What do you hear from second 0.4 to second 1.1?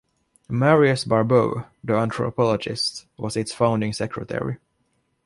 Marius